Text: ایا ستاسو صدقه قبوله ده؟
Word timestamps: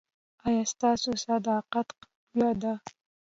ایا 0.45 0.63
ستاسو 0.73 1.09
صدقه 1.23 1.55
قبوله 1.73 2.51
ده؟ 2.61 2.73